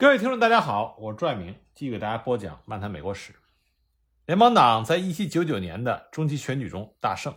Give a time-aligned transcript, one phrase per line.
[0.00, 3.32] 各位听众，大家好，我是朱爱明，继续给大家播讲《漫谈美国史》。
[4.26, 7.34] 联邦党在一七九九年的中期选举中大胜，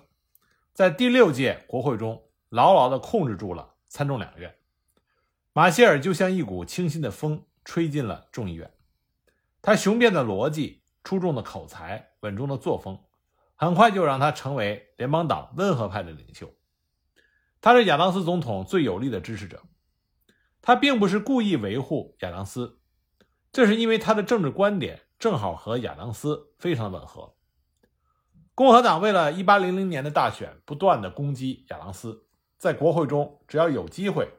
[0.71, 4.53] 在第六届国会中牢牢地控制住了参众两院。
[5.53, 8.71] 马歇尔就像一股清新的风，吹进了众议院。
[9.63, 13.03] 他雄辩的逻辑、出众的口才、稳重的作风，
[13.55, 16.53] 很快就让他成为联邦党温和派的领袖。
[17.59, 19.63] 他是亚当斯总统最有力的支持者。
[20.61, 22.79] 他并不是故意维护亚当斯，
[23.51, 27.35] 这是因为他的政治观点正好和亚当斯非常吻合。
[28.53, 34.29] 共和党为了1800年的大选，不断的攻击亚当斯，在国会中只要有机会，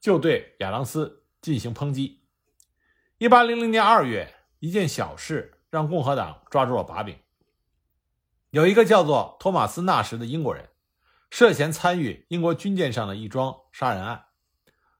[0.00, 2.24] 就对亚当斯进行抨击。
[3.18, 7.16] 1800年2月，一件小事让共和党抓住了把柄。
[8.50, 10.70] 有一个叫做托马斯·纳什的英国人，
[11.30, 14.24] 涉嫌参与英国军舰上的一桩杀人案。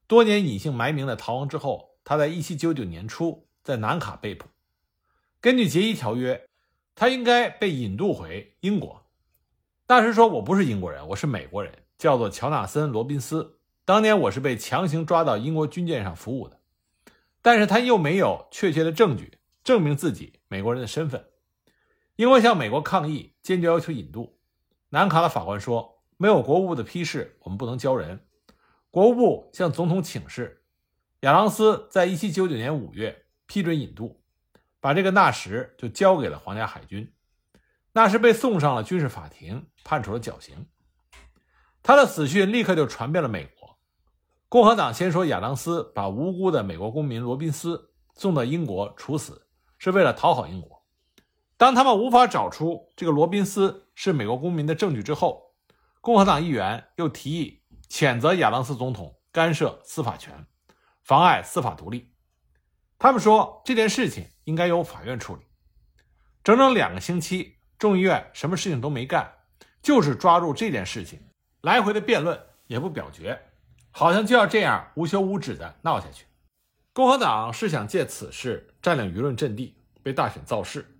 [0.08, 4.46] 多年隐姓埋名的逃亡之后，他在1799年初在南卡被捕。
[5.38, 6.48] 根据结议条约，
[6.94, 9.05] 他应该被引渡回英国。
[9.86, 13.58] 大师说：“我不是英国人，我是美国人，叫做乔纳森·罗宾斯。
[13.84, 16.58] 当年我是被强行抓到英国军舰上服务的，
[17.42, 21.27] 但是他又没有确切的证据证明自己美国人的身份。
[22.16, 24.38] 英国向美国抗议，坚决要求引渡。
[24.88, 28.24] 南卡的法官说：没有国务部的批示，我们不能交人。”
[28.91, 30.62] 国务部向总统请示，
[31.20, 34.22] 亚当斯在1799年5月批准引渡，
[34.80, 37.12] 把这个纳什就交给了皇家海军。
[37.92, 40.67] 纳什被送上了军事法庭，判处了绞刑。
[41.83, 43.78] 他的死讯立刻就传遍了美国。
[44.48, 50.83] 共和党先说亚当斯把无辜的美国公民罗宾斯送到英国处死，是为了讨好英国。
[51.58, 55.55] 当他们无法找出这个罗宾斯是美国公民的证据之后，
[56.00, 57.58] 共和党议员又提议。
[57.89, 60.47] 谴责亚当斯总统干涉司法权，
[61.03, 62.12] 妨碍司法独立。
[62.98, 65.42] 他们说这件事情应该由法院处理。
[66.42, 69.30] 整整两个星期，众议院什么事情都没干，
[69.83, 71.20] 就是抓住这件事情，
[71.61, 73.39] 来回的辩论也不表决，
[73.91, 76.24] 好像就要这样无休无止的闹下去。
[76.92, 80.98] 共和党是想借此事占领舆论阵地，为大选造势。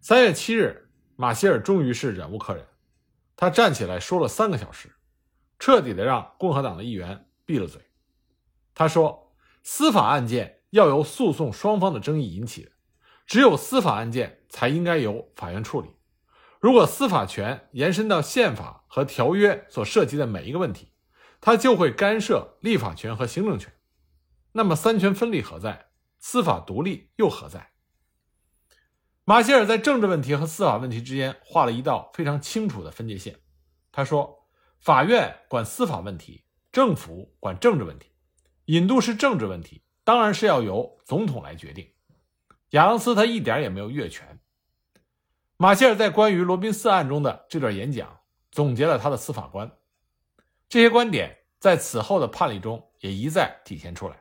[0.00, 2.66] 三月七日，马歇尔终于是忍无可忍，
[3.36, 4.92] 他站起来说了三个小时。
[5.58, 7.80] 彻底的让共和党的议员闭了嘴。
[8.74, 9.32] 他说
[9.64, 12.72] ：“司法案件要由诉讼双方的争议引起的，
[13.26, 15.88] 只有司法案件才应该由法院处理。
[16.60, 20.92] 如果司法权延伸到宪法和条约所涉及的每一个问题，
[21.40, 23.72] 它就会干涉立法权和行政权。
[24.52, 25.86] 那么三权分立何在？
[26.18, 27.70] 司法独立又何在？”
[29.24, 33.40] 马歇尔在政治问题和司法问题之间画了一道非常清楚的分界线。
[33.90, 34.45] 他说。
[34.80, 38.10] 法院管司法问题，政府管政治问题。
[38.66, 41.92] 引渡是政治问题，当然是要由总统来决定。
[42.70, 44.40] 亚当斯他一点也没有越权。
[45.56, 48.20] 马歇尔在关于罗宾斯案中的这段演讲，
[48.50, 49.70] 总结了他的司法观。
[50.68, 54.20] 这些观点在此后的判例中也一再体现出来。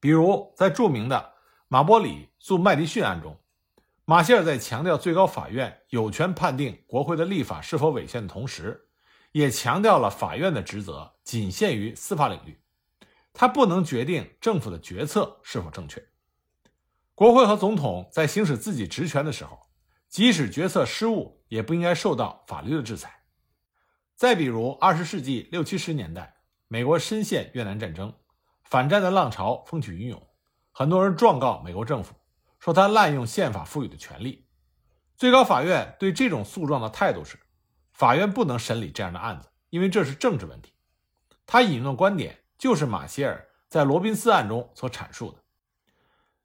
[0.00, 1.34] 比如，在著名的
[1.68, 3.38] 马波里诉麦迪逊案中，
[4.04, 8.88] 马歇尔在强调最高法院有权判定国会的立法是否违宪的同时，
[9.32, 12.60] 也强调了法院的职责仅限于司法领域，
[13.32, 16.06] 它不能决定政府的决策是否正确。
[17.14, 19.58] 国会和总统在行使自己职权的时候，
[20.08, 23.24] 即使决策失误，也不应该受到法律的制裁。
[24.14, 26.36] 再比如，二十世纪六七十年代，
[26.68, 28.14] 美国深陷越南战争，
[28.64, 30.22] 反战的浪潮风起云涌，
[30.72, 32.14] 很多人状告美国政府，
[32.58, 34.46] 说他滥用宪法赋予的权利。
[35.16, 37.38] 最高法院对这种诉状的态度是。
[37.92, 40.72] 法院不能审理这样的案子，因为这是政治问题。
[41.46, 45.38] 他引用的观点就是马歇尔在罗宾斯案中所阐述的。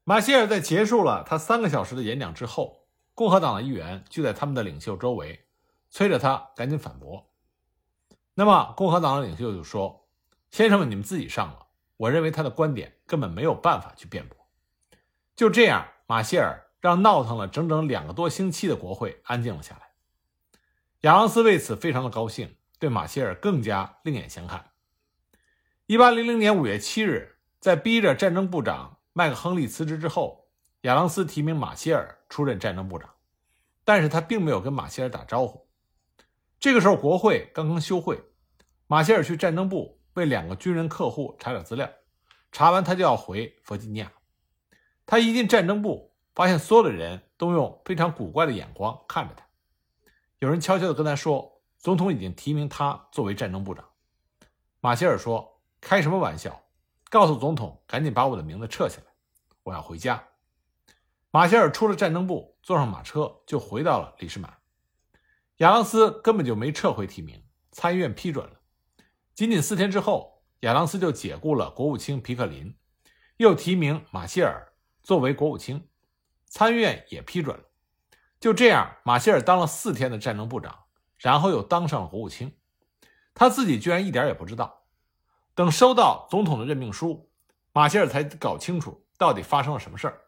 [0.04, 5.46] 马歇尔在结束了他三个小时的演讲之后，共和党的议员就在他们的领袖周围，
[5.90, 7.30] 催着他赶紧反驳。
[8.34, 10.06] 那么，共和党的领袖就说
[10.50, 11.66] ：“先生们，你们自己上了。
[11.96, 14.36] 我认为他的观点根本没有办法去辩驳。”
[15.34, 19.87] 就这样，马歇尔让闹腾了整整两个多星期的国会安静了下来。
[21.02, 24.72] 亚当斯为此非常的高兴，对马歇尔更加另眼相看。
[25.86, 30.48] 一八零零年五月七日，在逼着战争部长麦克亨利辞职之后，
[30.80, 33.08] 亚当斯提名马歇尔出任战争部长，
[33.84, 35.68] 但是他并没有跟马歇尔打招呼。
[36.58, 38.20] 这个时候，国会刚刚休会，
[38.88, 41.88] 马歇尔去战争部为两个军人客户查点资料，
[42.50, 44.10] 查完他就要回弗吉尼亚。
[45.06, 49.46] 他一进战争部，发现所有的人都用非常古怪的眼光看着他。
[50.40, 53.84] 有人悄悄地跟他说：“总统已经提名他作为战争部长。”
[54.80, 56.64] 马歇尔说：“开什么玩笑？
[57.10, 59.12] 告诉总统赶紧把我的名字撤下来，
[59.64, 60.28] 我要回家。
[61.30, 64.58] 马歇尔出了战争部，坐上马车就回到了李士满。
[65.56, 67.42] 亚当斯根本就没撤回提名，
[67.72, 68.60] 参议院批准了。
[69.34, 72.76] 仅仅四天之后，亚当斯就解雇了国务卿皮克林，
[73.38, 75.88] 又提名马歇尔作为国务卿，
[76.46, 77.64] 参议院也批准了。
[78.40, 80.84] 就这样，马歇尔当了四天的战争部长，
[81.16, 82.56] 然后又当上了国务卿。
[83.34, 84.84] 他自己居然一点也不知道。
[85.54, 87.30] 等收到总统的任命书，
[87.72, 90.20] 马歇尔才搞清楚到底发生了什么事儿。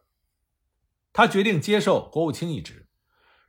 [1.13, 2.89] 他决定接受国务卿一职。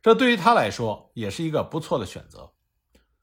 [0.00, 2.52] 这对于他来说也是一个不错的选择。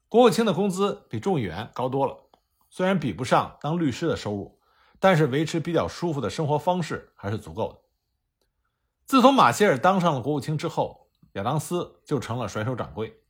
[0.08, 2.30] 国务卿的工资比众议员高多了，
[2.70, 4.60] 虽然比不上当律师的收入，
[5.00, 7.80] 但是维持比较舒服的生活方式还是足够的。
[9.06, 13.22] 自从马歇尔当上了国务卿之后，亚当斯就成了甩手掌柜，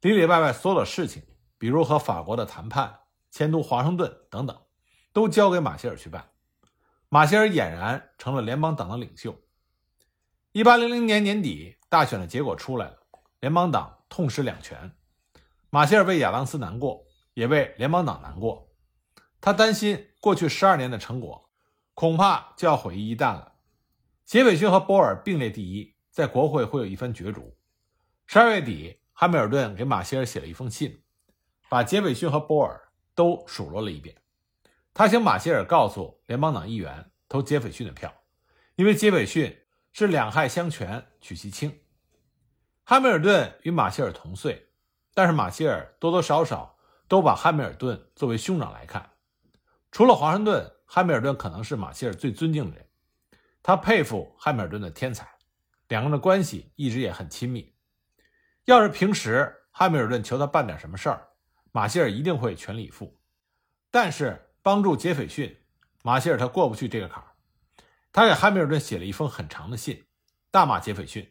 [0.00, 1.22] 里里外外所有的事情，
[1.58, 3.00] 比如和法国的谈判、
[3.30, 4.56] 迁都华盛顿等等，
[5.12, 6.30] 都交给马歇尔去办。
[7.08, 9.36] 马歇尔俨然成了联邦党的领袖。
[10.52, 11.76] 一八零零年年底。
[11.90, 12.98] 大选的结果出来了，
[13.40, 14.92] 联邦党痛失两权。
[15.70, 17.04] 马歇尔为亚当斯难过，
[17.34, 18.70] 也为联邦党难过。
[19.40, 21.50] 他担心过去十二年的成果
[21.94, 23.54] 恐怕就要毁于一旦了。
[24.24, 27.56] 杰斐逊和波尔并列第一，在国会会有一番角逐。
[28.26, 31.02] 十二月底，汉密尔顿给马歇尔写了一封信，
[31.68, 32.80] 把杰斐逊和波尔
[33.14, 34.16] 都数落了一遍。
[34.92, 38.12] 他请马歇尔告诉联邦党议员投杰斐逊的票，
[38.76, 39.56] 因为杰斐逊。
[39.92, 41.80] 是两害相权取其轻。
[42.84, 44.68] 汉密尔顿与马歇尔同岁，
[45.14, 46.78] 但是马歇尔多多少少
[47.08, 49.10] 都把汉密尔顿作为兄长来看。
[49.90, 52.86] 除了华盛顿，汉密尔顿可能是马歇尔最尊敬的人。
[53.64, 55.28] 他佩服汉密尔顿的天才，
[55.90, 57.74] 两个人的关系一直也很亲密。
[58.64, 61.30] 要是平时汉密尔顿求他办点什么事儿，
[61.72, 63.20] 马歇尔一定会全力以赴。
[63.90, 65.64] 但是帮助杰斐逊，
[66.04, 67.26] 马歇尔他过不去这个坎儿。
[68.12, 70.06] 他给汉密尔顿写了一封很长的信，
[70.52, 71.28] 大骂杰斐逊，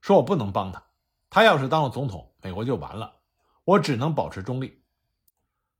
[0.00, 0.80] 说我不能帮他，
[1.28, 3.22] 他要是当了总统，美国就完了，
[3.64, 4.84] 我只能保持中立。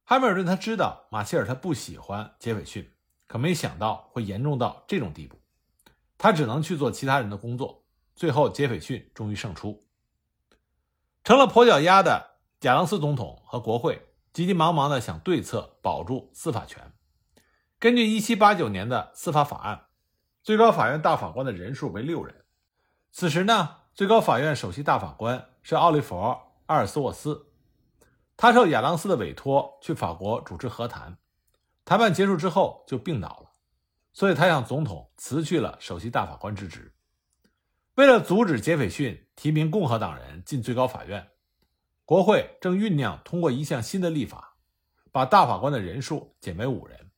[0.02, 2.93] 汉密尔顿他知道马歇尔他不喜欢杰斐逊，
[3.29, 5.40] 可没想到会严重到这种地步，
[6.19, 7.86] 他只能去做其他人的工作。
[8.17, 9.87] 最后，杰斐逊终于胜出，
[11.23, 16.93] 成了跛脚鸭的亚当斯总统和国会急急忙忙的想对策保住司法权。
[17.79, 19.85] 根据1789年的司法法案。
[20.43, 22.45] 最高法院大法官的人数为六人。
[23.11, 26.15] 此时呢，最高法院首席大法官是奥利弗·
[26.67, 27.49] 阿尔斯沃斯，
[28.37, 31.19] 他受亚当斯的委托去法国主持和谈。
[31.85, 33.51] 谈判结束之后就病倒了，
[34.13, 36.95] 所以他向总统辞去了首席大法官之职。
[37.96, 41.31] 为了阻止杰斐逊提名共和党人进最高法院，
[42.04, 44.58] 国会正酝酿通过一项新的立法，
[45.10, 47.10] 把大法官的人数减为五人。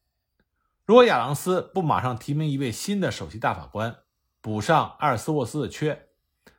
[0.84, 4.04] 如果亚当斯不马上提名一位新的首席大法官，
[4.40, 6.10] 补上阿尔斯沃斯的缺，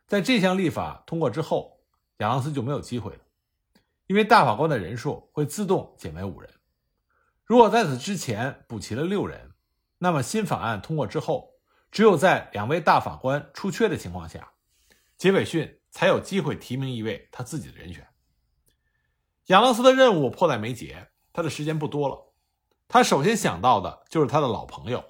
[0.05, 1.79] 在这项立法通过之后，
[2.17, 3.19] 亚当斯就没有机会了，
[4.07, 6.51] 因为大法官的人数会自动减为五人。
[7.45, 9.53] 如果在此之前补齐了六人，
[9.99, 11.48] 那么新法案通过之后，
[11.91, 14.51] 只有在两位大法官出缺的情况下，
[15.17, 18.07] 杰斐逊才有机会提名一位他自己的人选。
[19.47, 22.33] 亚当斯的任务迫在眉睫，他的时间不多了。
[22.87, 25.03] 他首先想到的就是他的老朋友，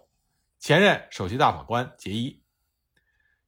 [0.60, 2.42] 前任首席大法官杰伊。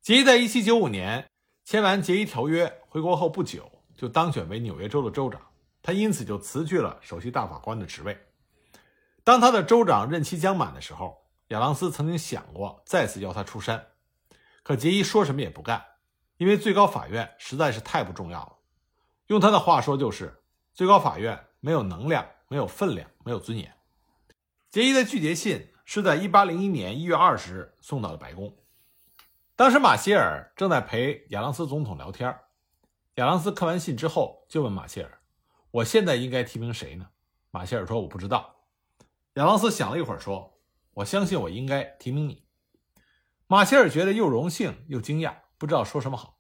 [0.02, 1.30] 杰伊在1795年
[1.64, 5.42] 签完杰伊条约回国后不久，就当选为纽约州的州长。
[5.82, 8.18] 他因此就辞去了首席大法官的职位。
[9.24, 11.21] 当他的州长任期将满的时候，
[11.52, 13.88] 亚当斯曾经想过再次邀他出山，
[14.64, 15.86] 可杰伊说什么也不干，
[16.38, 18.56] 因为最高法院实在是太不重要了。
[19.28, 20.42] 用他的话说，就是
[20.74, 23.74] 最高法院没有能量，没有分量，没有尊严。
[24.70, 28.56] 杰伊的拒绝信是在1801年1月20日送到了白宫。
[29.58, 32.34] 当时马歇尔正在陪亚当斯总统聊天。
[33.16, 35.20] 亚当斯看完信之后，就问马歇尔
[35.70, 37.10] ：“我现在应该提名谁呢？”
[37.52, 38.56] 马歇尔说：“我不知道。”
[39.36, 40.51] 亚当斯想了一会儿，说
[40.94, 42.46] ：“我相信我应该提名你。”
[43.48, 46.40] 马歇尔觉得又荣幸又惊讶，不知道说什么好。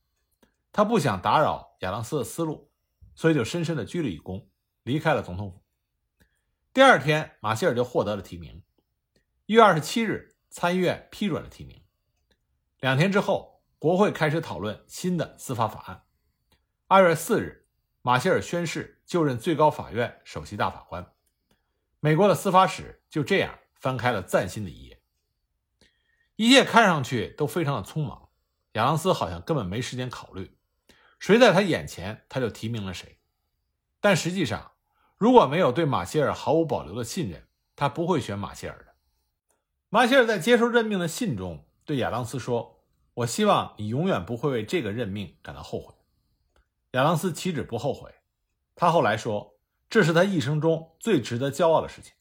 [0.71, 2.71] 他不想打扰亚当斯的思路，
[3.13, 4.47] 所以就深深地鞠了一躬，
[4.83, 5.61] 离开了总统府。
[6.73, 8.63] 第二天，马歇尔就获得了提名。
[9.45, 11.83] 一月二十七日，参议院批准了提名。
[12.79, 16.05] 两天之后，国会开始讨论新的司法法案。
[16.87, 17.67] 二月四日，
[18.01, 21.13] 马歇尔宣誓就任最高法院首席大法官。
[21.99, 25.01] 美国的司法史就这样翻开了崭新的一页。
[26.37, 28.29] 一切看上去都非常的匆忙，
[28.73, 30.57] 亚当斯好像根本没时间考虑，
[31.19, 33.19] 谁在他眼前，他就提名了谁。
[33.99, 34.71] 但实际上，
[35.17, 38.93] 如果没有对马歇尔毫无保留的信任，他不会选马歇尔的。
[39.89, 42.83] 马歇尔在接受任命的信中对亚当斯说
[43.13, 45.93] ：“我希望你永远不会为这个任命感到后悔。”
[46.93, 48.13] 亚当斯岂止不后悔，
[48.73, 49.59] 他后来说
[49.89, 52.13] ：“这是他一生中最值得骄傲的事情。”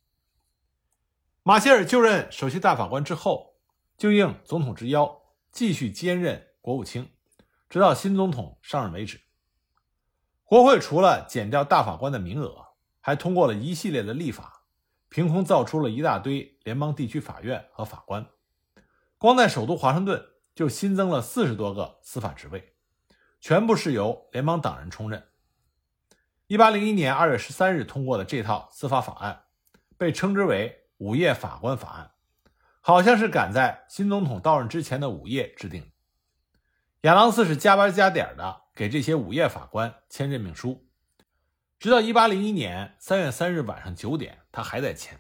[1.43, 3.55] 马歇尔就任首席大法官之后，
[3.97, 7.09] 就应总统之邀，继续兼任国务卿，
[7.71, 9.23] 直到新总统上任为止。
[10.45, 14.65] 国会除了减掉大法官的名额，还通过了一系列的立法，
[15.09, 18.27] 凭空造出了一大堆联邦地区法院和法官。
[19.17, 20.23] 光在首都华盛顿
[20.55, 22.75] 就新增了四十多个司法职位，
[23.41, 25.27] 全部是由联邦党人充任。
[26.49, 29.45] 一八零一年二月十三日通过的这套司法法案，
[29.97, 30.77] 被称之为。
[31.01, 32.11] 午夜法官法案，
[32.83, 35.91] 好像是赶在新总统到任之前的午夜制定。
[37.01, 40.87] 亚当斯是加班加点的给这些午夜法官签任命书，
[41.79, 45.19] 直到1801年3月3日晚上九点，他还在签。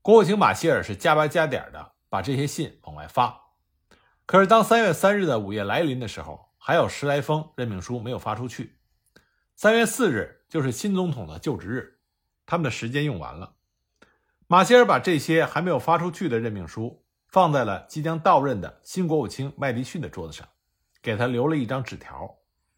[0.00, 3.40] 国务卿马歇尔是加班加点的把这些信往外发。
[4.26, 8.80] 可是当3月3日的午夜来临的时候，还有十来封任命书没有发出去。
[9.56, 12.00] 3月4日就是新总统的就职日，
[12.44, 13.54] 他们的时间用完了。
[14.52, 20.46] 马歇尔把这些还没有发出去的任命书放在了即将到任的新国务卿麦迪逊的桌子上，
[21.00, 22.36] 给他留了一张纸条，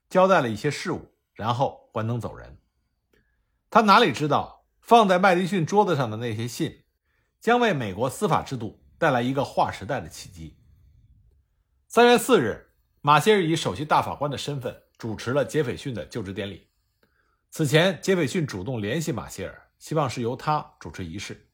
[0.08, 2.58] 交代了一些事务，然后关灯走人。
[3.70, 6.84] 他哪里知道，放在麦迪逊桌子上的那些信，
[7.40, 10.56] 将为美国司法制度带来一个划时代的契机。
[11.88, 16.68] 三月四日，马歇尔以首席大法官的身份主持了杰斐逊的就职典礼。
[17.50, 21.50] 此前，杰斐逊主动联系马歇尔，希望是由他主持仪式。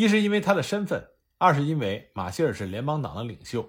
[0.00, 3.68] 一是因为他的身份，二是因为马歇尔是联邦党的领袖，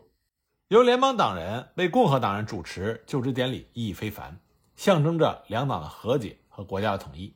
[0.69, 4.39] 由联邦党人为共和党人主持就职典礼意义非凡，
[4.77, 7.35] 象征着两党的和解和国家的统一。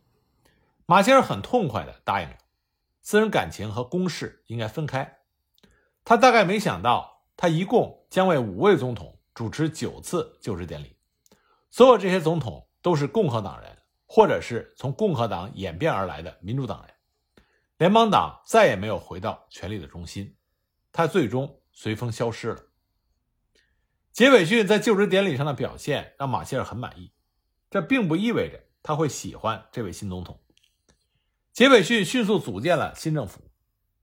[0.86, 2.38] 马歇尔很痛快地答应了，
[3.02, 5.18] 私人感情和公事应该分开。
[6.06, 10.96] 他大概没想到，他一共将为五位总统主持九次就职典礼，
[11.70, 16.95] 所有这些总统都是共和党人，或者是从共和党演变而来的民主党人。
[17.78, 20.38] 联邦党再也没有回到权力的中心，
[20.92, 22.64] 他最终随风消失了。
[24.14, 27.12] 杰斐逊在就职典礼上的表现让马歇尔很满意，
[27.70, 30.42] 这并不意味着他会喜欢这位新总统。
[31.52, 33.42] 杰斐逊迅速组建了新政府。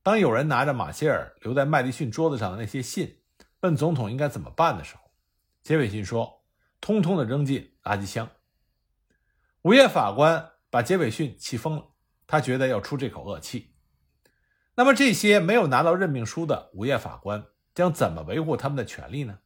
[0.03, 3.23] 当有人拿着马歇尔留在麦迪逊桌子上的那些信，
[3.61, 5.03] 问总统应该怎么办的时候，
[5.63, 6.45] 杰斐逊说
[6.81, 8.29] ：“通通的扔进垃圾箱。”
[9.63, 11.92] 午夜法官把杰斐逊气疯了。
[12.33, 13.75] 他觉得要出这口恶气，
[14.75, 19.41] 那么这些没有拿到任命书的午夜法官将怎么维护他们的权利呢？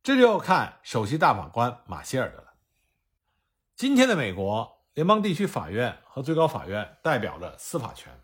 [0.00, 2.54] 这就要看首席大法官马歇尔的了。
[3.74, 8.16] 今天的美国联邦地区法院和最高法院代表着司法权，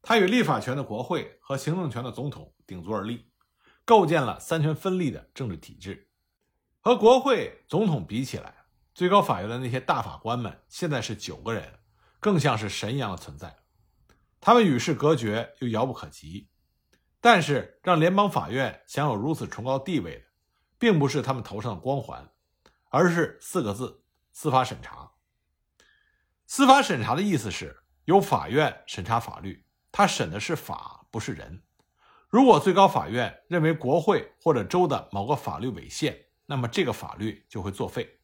[0.00, 3.28] 它与立法权的国会和行政权的总统顶足而立，
[3.84, 6.12] 构建了三权分立的政治体制。
[6.80, 8.54] 和国会总统比起来，
[8.94, 11.80] 最高法院的那些大法官们现在是九个人。
[12.24, 13.54] 更像是神一样的存在，
[14.40, 16.48] 他们与世隔绝又遥不可及。
[17.20, 20.24] 但是，让联邦法院享有如此崇高地位的，
[20.78, 22.32] 并不是他们头上的光环，
[22.88, 25.12] 而是四个字：司法审查。
[26.46, 31.62] 司法审查的意思是由法院审查法律，他审的是法，不是人。
[32.30, 38.18] 如果最高法院认为国会或者州的某个法律违宪，那么这个法律就会作废。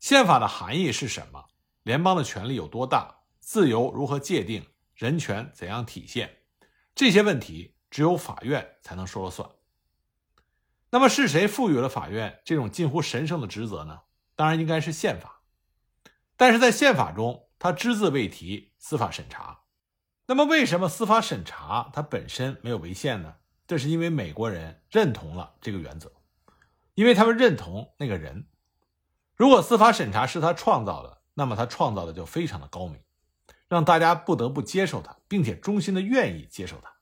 [0.00, 1.44] 宪法的含义是什么？
[1.82, 3.22] 联邦的权力有多大？
[3.40, 4.66] 自由如何界定？
[4.94, 6.38] 人权怎样体现？
[6.94, 9.48] 这些问题只有法院才能说了算。
[10.90, 14.02] 那么是谁赋予了法院这种近乎神圣的职责呢？
[14.36, 15.40] 当然应该是宪法。
[16.36, 19.62] 但是在宪法中，它只字未提司法审查。
[20.26, 23.36] 那么为什么司法审查它本身没有违宪呢？
[23.66, 26.12] 这是因为美国人认同了这个原则，
[26.94, 28.46] 因为他们认同那个人。
[29.34, 33.00] 如果司法审查是他创造的，那么他创造的就非常的高明，
[33.68, 36.92] 让大家不得不接受他，并且衷心的愿意接受他。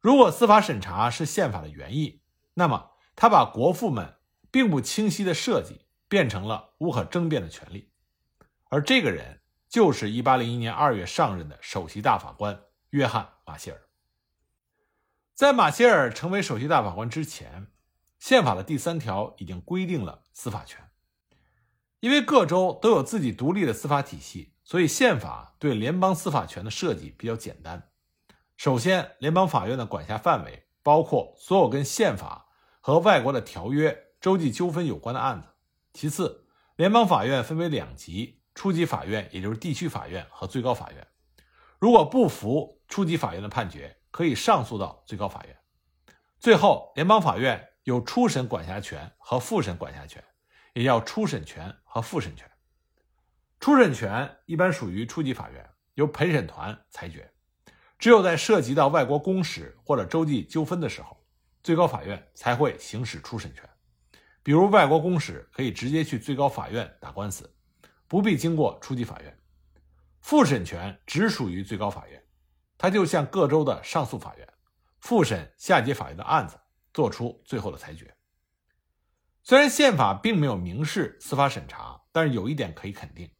[0.00, 2.22] 如果司法审查是宪法的原意，
[2.54, 4.16] 那么他把国父们
[4.50, 7.92] 并不清晰的设计变成了无可争辩的权利，
[8.68, 13.80] 而这个人就是1801年2月上任的首席大法官约翰·马歇尔。
[15.34, 17.68] 在马歇尔成为首席大法官之前，
[18.18, 20.91] 宪法的第三条已经规定了司法权。
[22.02, 27.90] 因为各州都有自己独立的司法体系，所以宪法对联邦司法权的设计比较简单。
[28.56, 32.48] 首先，联邦法院的管辖范围包括所有跟宪法
[32.80, 35.46] 和外国的条约、州际纠纷有关的案子。
[35.92, 41.06] 其次，联邦法院分为两级：初级法院，也就是地区法院和最高法院。
[41.78, 45.56] 如果不服初级法院的判决，可以上诉到最高法院。
[46.40, 50.24] 最后，联邦法院有初审管辖权和复审管辖权，
[50.72, 52.50] 也叫初审权和复审权。
[53.60, 57.32] 初审权一般属于初级法院，由陪审团裁决。
[57.98, 61.24] 只有在涉及到外国公使或者洲际纠纷的时候，
[61.62, 63.62] 最高法院才会行使初审权。
[64.42, 67.54] 比如，外国公使可以直接去最高法院打官司，
[68.08, 69.38] 不必经过初级法院。
[70.20, 72.20] 复审权只属于最高法院，
[72.76, 74.48] 它就像各州的上诉法院，
[74.98, 76.58] 复审下级法院的案子，
[76.92, 78.12] 做出最后的裁决。
[79.44, 83.30] 虽然宪法并没有明示司法审查，但是有一点可以肯定。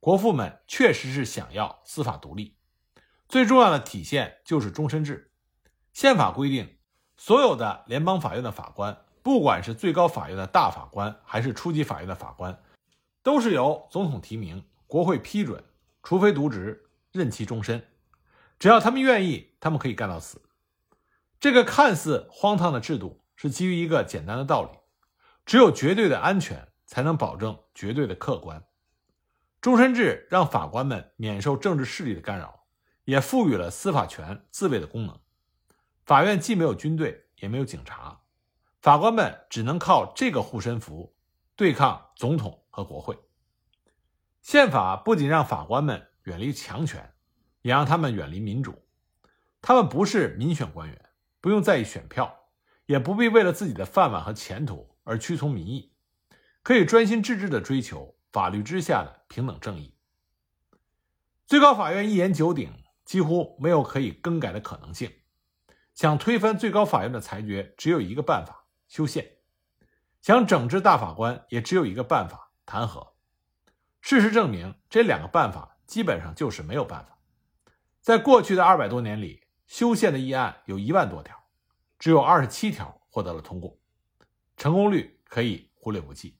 [0.00, 2.58] 国父们确实是想要司法独立，
[3.28, 5.30] 最重要的体现就是终身制。
[5.92, 6.78] 宪法规定，
[7.16, 12.60] 所有的联邦法院的法官，不管是最高法院的大法官，还是初级法院的法官，
[13.22, 15.62] 都是由总统提名，国会批准，
[16.02, 17.86] 除非渎职，任期终身。
[18.58, 20.42] 只要他们愿意，他们可以干到死。
[21.38, 24.70] 这个看似荒唐的制度，是基于一个简单的道理：
[25.46, 28.64] 只有绝对的安全，才能保证绝对的客观。
[29.60, 32.66] 终身制让法官们免受政治势力的干扰，
[33.04, 35.18] 也赋予了司法权自卫的功能。
[36.04, 38.20] 法院既没有军队，也没有警察，
[38.80, 41.16] 法官们只能靠这个护身符
[41.56, 43.18] 对抗总统和国会。
[44.42, 47.14] 宪法不仅让法官们远离强权，
[47.62, 48.86] 也让他们远离民主。
[49.62, 51.10] 他们不是民选官员，
[51.40, 52.50] 不用在意选票，
[52.84, 55.92] 也不必为了自己的饭碗和前途而屈从民意，
[56.62, 58.14] 可以专心致志地追求。
[58.34, 59.96] 法律之下的平等正义，
[61.46, 65.08] 最高法院一言九鼎，几乎没有可以更改的可能性。
[65.94, 69.36] 想推翻最高法院的裁决，只有一个办法：修宪。
[70.20, 73.12] 想整治大法官，也只有一个办法：弹劾。
[74.00, 77.16] 事实证明，这两个办法基本上就是没有办法。
[78.00, 81.40] 在过去的二百多年里，修宪的议案有一万多条，
[82.00, 83.78] 只有二十七条获得了通过，
[84.56, 86.36] 成功率可以忽略不计。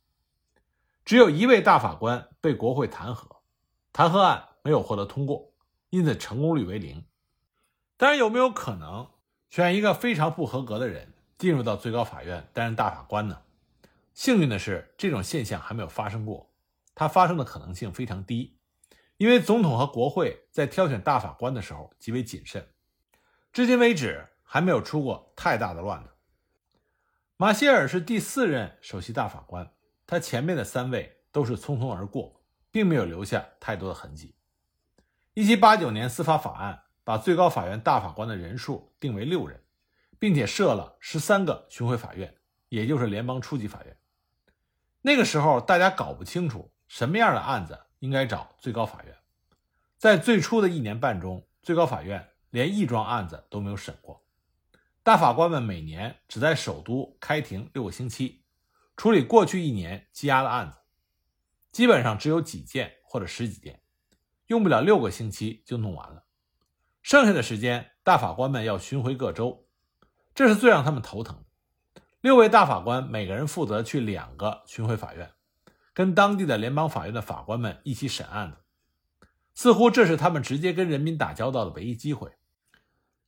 [1.04, 3.26] 只有一位大法官被国会弹劾，
[3.92, 5.52] 弹劾案没有获得通过，
[5.90, 7.04] 因此成功率为零。
[7.96, 9.10] 但是有没有可能
[9.50, 13.42] 选一个非常不合格的人进入到最高法院担任大法官呢？
[14.14, 16.50] 幸运的是，这种现象还没有发生过，
[16.94, 18.56] 它发生的可能性非常低，
[19.16, 22.66] 因为总统和国会在挑选大法官的时候极为谨慎，
[23.52, 26.13] 至今为止还没有出过太大的乱子。
[27.44, 29.70] 马歇尔是第四任首席大法官。
[30.07, 34.35] 他前面的三位都是匆匆而过，并没有留下太多的痕迹。
[35.35, 39.62] 一七八九年司法法案把最高法院大法官的人数定为六人，
[40.18, 42.35] 并且设了十三个巡回法院，
[42.70, 43.94] 也就是联邦初级法院。
[45.02, 49.14] 那个时候大家搞不清楚什么样的案子应该找最高法院。
[49.98, 54.23] 在最初的一年半中，最高法院连一桩案子都没有审过，
[55.04, 58.42] 大法官们每年只在首都开庭六个星期。
[58.96, 60.78] 处理过去一年积压的案子，
[61.70, 63.82] 基本上只有几件或者十几件，
[64.46, 66.24] 用不了六个星期就弄完了。
[67.02, 69.66] 剩下的时间，大法官们要巡回各州，
[70.34, 72.00] 这是最让他们头疼的。
[72.22, 75.32] 六位大法官每个人负责去两个巡回法院，
[75.92, 82.32] 跟当地的联邦法院的法官们一起审案子，似乎这是他们直接跟人民打交道的唯一机会。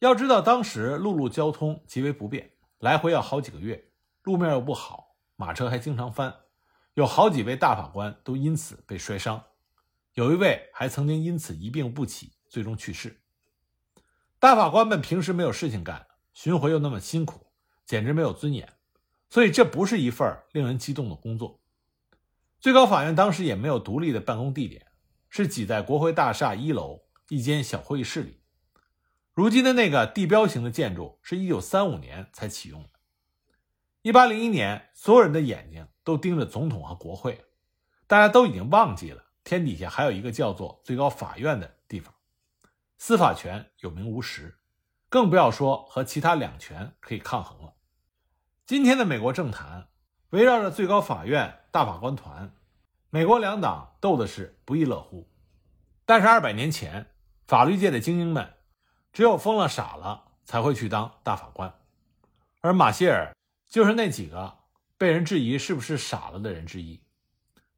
[0.00, 5.16] 要知道，当时陆路交通极为不便，来回要好几个月，路面又不好。
[5.37, 6.35] 马车还经常翻，
[6.94, 9.42] 有好几位大法官都因此被摔伤，
[10.12, 13.22] 有一位还曾经因此一病不起，最终去世。
[14.38, 17.46] 大法官们平时没有事情干，巡回又那么辛苦，
[17.87, 18.70] 简直没有尊严，
[19.30, 21.61] 所以这不是一份令人激动的工作。
[22.61, 24.87] 最高法院当时也没有独立的办公地点，
[25.30, 28.42] 是挤在国会大厦一楼一间小会议室里。
[29.37, 32.88] 如今的那个地标型的建筑是一九三五年才启用的。
[34.01, 37.44] 一八零一年，所有人的眼睛都盯着总统和国会，
[38.07, 42.14] 大家都已经忘记了天底下还有一个叫做最高法院的地方，
[42.96, 44.57] 司法权有名无实，
[45.11, 47.75] 更不要说和其他两权可以抗衡了。
[48.64, 49.88] 今天的美国政坛
[50.31, 52.55] 围绕着最高法院大法官团，
[53.11, 55.29] 美国两党斗的是不亦乐乎。
[56.07, 57.09] 但是二百年前，
[57.46, 58.55] 法律界的精英们
[59.16, 61.72] 只有疯了傻了才会去当大法官，
[62.61, 63.35] 而马歇尔。
[63.66, 64.59] 就是那几个
[64.98, 67.00] 被人质疑是不是傻了的人之一，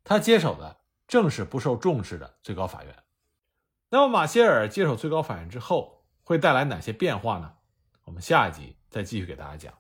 [0.03, 2.93] 他接手的正是不受重视的最高法院。
[3.91, 7.55] 那么马歇尔接手最高法院之后会带来哪些变化呢？
[8.03, 9.73] 我们下一集再继续给大家讲。